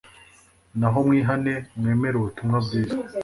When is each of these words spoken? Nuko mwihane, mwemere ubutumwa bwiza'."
Nuko 0.77 0.99
mwihane, 1.07 1.53
mwemere 1.77 2.15
ubutumwa 2.17 2.57
bwiza'." 2.65 2.99